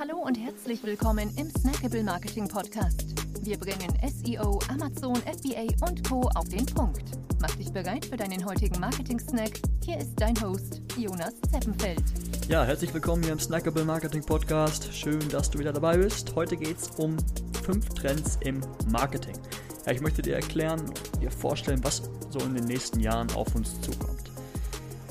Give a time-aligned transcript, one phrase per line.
[0.00, 3.04] Hallo und herzlich willkommen im Snackable Marketing Podcast.
[3.42, 6.22] Wir bringen SEO, Amazon, FBA und Co.
[6.36, 7.02] auf den Punkt.
[7.38, 9.60] Mach dich bereit für deinen heutigen Marketing-Snack.
[9.84, 12.02] Hier ist dein Host, Jonas Zeppenfeld.
[12.48, 14.88] Ja, herzlich willkommen hier im Snackable Marketing Podcast.
[14.94, 16.34] Schön, dass du wieder dabei bist.
[16.34, 17.18] Heute geht es um
[17.62, 19.36] fünf Trends im Marketing.
[19.84, 20.82] Ja, ich möchte dir erklären,
[21.20, 24.30] dir vorstellen, was so in den nächsten Jahren auf uns zukommt.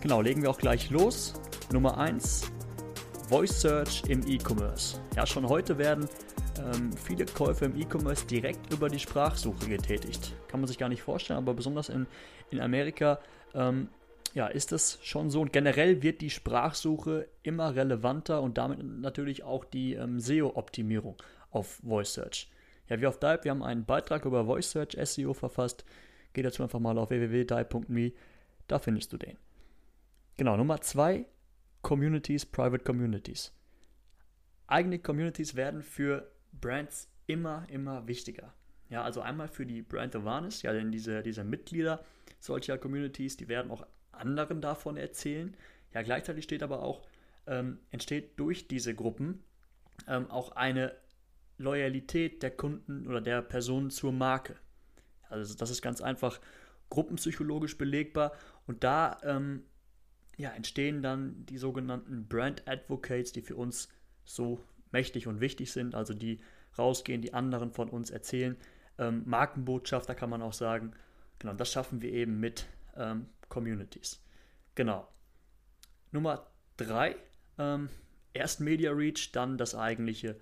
[0.00, 1.34] Genau, legen wir auch gleich los.
[1.70, 2.50] Nummer 1,
[3.32, 5.00] Voice Search im E-Commerce.
[5.16, 6.06] Ja, schon heute werden
[6.58, 10.34] ähm, viele Käufe im E-Commerce direkt über die Sprachsuche getätigt.
[10.48, 12.06] Kann man sich gar nicht vorstellen, aber besonders in,
[12.50, 13.20] in Amerika
[13.54, 13.88] ähm,
[14.34, 15.40] ja, ist es schon so.
[15.40, 21.16] Und generell wird die Sprachsuche immer relevanter und damit natürlich auch die ähm, SEO-Optimierung
[21.50, 22.50] auf Voice Search.
[22.90, 25.86] Ja, wir auf Dive, wir haben einen Beitrag über Voice Search SEO verfasst.
[26.34, 28.12] Geh dazu einfach mal auf www.dive.me,
[28.68, 29.38] da findest du den.
[30.36, 31.24] Genau, Nummer zwei,
[31.82, 33.52] Communities, Private Communities.
[34.66, 38.54] Eigene Communities werden für Brands immer, immer wichtiger.
[38.88, 42.04] Ja, also einmal für die Brand Awareness, ja, denn diese, diese Mitglieder
[42.40, 45.56] solcher Communities, die werden auch anderen davon erzählen.
[45.94, 47.02] Ja, gleichzeitig steht aber auch,
[47.46, 49.42] ähm, entsteht durch diese Gruppen
[50.06, 50.94] ähm, auch eine
[51.58, 54.56] Loyalität der Kunden oder der Personen zur Marke.
[55.28, 56.40] Also das ist ganz einfach
[56.90, 58.32] gruppenpsychologisch belegbar
[58.66, 59.64] und da ähm,
[60.42, 63.88] ja, entstehen dann die sogenannten Brand Advocates, die für uns
[64.24, 64.58] so
[64.90, 66.40] mächtig und wichtig sind, also die
[66.76, 68.56] rausgehen, die anderen von uns erzählen.
[68.98, 70.94] Ähm, Markenbotschafter kann man auch sagen.
[71.38, 74.20] Genau, das schaffen wir eben mit ähm, Communities.
[74.74, 75.06] Genau.
[76.10, 77.14] Nummer drei,
[77.58, 77.88] ähm,
[78.34, 80.40] erst Media Reach, dann das eigentliche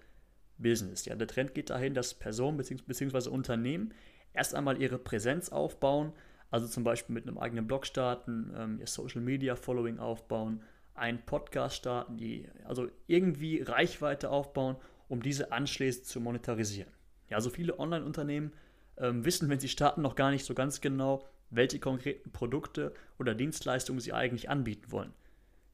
[0.56, 1.04] Business.
[1.04, 3.28] Ja, der Trend geht dahin, dass Personen bzw.
[3.28, 3.92] Unternehmen
[4.32, 6.14] erst einmal ihre Präsenz aufbauen,
[6.50, 10.62] also zum Beispiel mit einem eigenen Blog starten, ähm, ihr Social Media Following aufbauen,
[10.94, 14.76] einen Podcast starten, die also irgendwie Reichweite aufbauen,
[15.08, 16.92] um diese anschließend zu monetarisieren.
[17.28, 18.52] Ja, also viele Online-Unternehmen
[18.98, 23.34] ähm, wissen, wenn sie starten, noch gar nicht so ganz genau, welche konkreten Produkte oder
[23.34, 25.12] Dienstleistungen sie eigentlich anbieten wollen.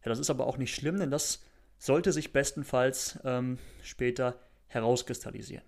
[0.05, 1.45] Ja, das ist aber auch nicht schlimm, denn das
[1.79, 4.39] sollte sich bestenfalls ähm, später
[4.69, 5.65] herauskristallisieren.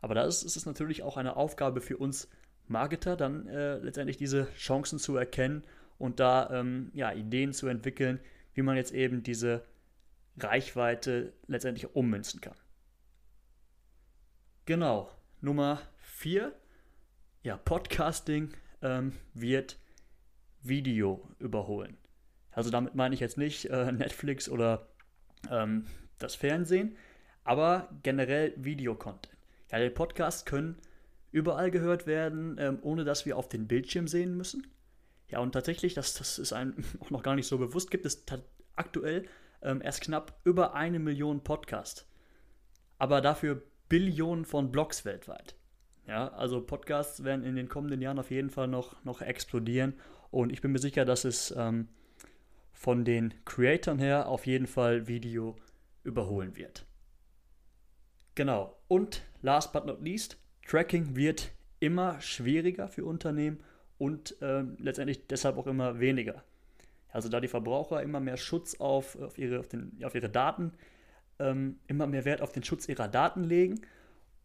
[0.00, 2.28] Aber da ist, ist es natürlich auch eine Aufgabe für uns
[2.66, 5.64] Marketer, dann äh, letztendlich diese Chancen zu erkennen
[5.98, 8.20] und da ähm, ja, Ideen zu entwickeln,
[8.54, 9.64] wie man jetzt eben diese
[10.38, 12.56] Reichweite letztendlich ummünzen kann.
[14.66, 15.10] Genau,
[15.40, 16.52] Nummer 4.
[17.42, 19.78] Ja, Podcasting ähm, wird
[20.62, 21.98] Video überholen.
[22.50, 24.88] Also damit meine ich jetzt nicht äh, Netflix oder
[25.50, 25.86] ähm,
[26.18, 26.96] das Fernsehen,
[27.42, 29.28] aber generell Videocontent.
[29.70, 30.78] Ja, die Podcasts können
[31.34, 34.68] überall gehört werden, ähm, ohne dass wir auf den Bildschirm sehen müssen.
[35.28, 38.24] Ja, und tatsächlich, das, das ist einem auch noch gar nicht so bewusst, gibt es
[38.76, 39.26] aktuell
[39.60, 42.06] ähm, erst knapp über eine Million Podcasts.
[42.98, 45.56] Aber dafür Billionen von Blogs weltweit.
[46.06, 49.94] Ja, also Podcasts werden in den kommenden Jahren auf jeden Fall noch, noch explodieren.
[50.30, 51.88] Und ich bin mir sicher, dass es ähm,
[52.72, 55.56] von den Creatoren her auf jeden Fall Video
[56.04, 56.86] überholen wird.
[58.36, 58.78] Genau.
[58.86, 63.60] Und last but not least, Tracking wird immer schwieriger für Unternehmen
[63.98, 66.42] und äh, letztendlich deshalb auch immer weniger.
[67.08, 70.72] Also da die Verbraucher immer mehr Schutz auf, auf, ihre, auf, den, auf ihre Daten,
[71.38, 73.82] ähm, immer mehr Wert auf den Schutz ihrer Daten legen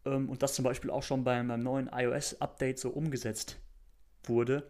[0.06, 3.59] ähm, und das zum Beispiel auch schon beim, beim neuen iOS-Update so umgesetzt
[4.24, 4.69] wurde,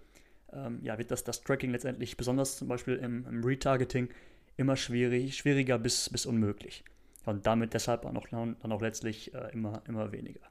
[0.53, 4.09] ähm, ja, wird das, das Tracking letztendlich, besonders zum Beispiel im, im Retargeting,
[4.57, 6.83] immer schwierig, schwieriger bis, bis unmöglich.
[7.25, 10.41] Und damit deshalb auch noch, dann auch letztlich äh, immer, immer weniger.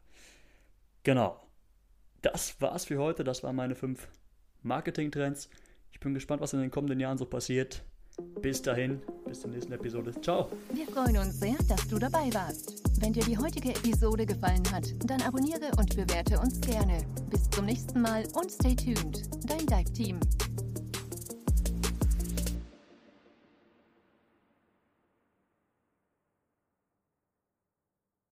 [1.02, 1.40] Genau.
[2.22, 3.24] Das war's für heute.
[3.24, 4.08] Das waren meine fünf
[4.62, 5.48] Marketing-Trends.
[5.92, 7.82] Ich bin gespannt, was in den kommenden Jahren so passiert.
[8.42, 10.12] Bis dahin, bis zur nächsten Episode.
[10.20, 10.50] Ciao.
[10.72, 12.82] Wir freuen uns sehr, dass du dabei warst.
[13.00, 17.00] Wenn dir die heutige Episode gefallen hat, dann abonniere und bewerte uns gerne.
[17.30, 19.22] Bis zum nächsten Mal und stay tuned.
[19.48, 20.18] Dein Dive-Team.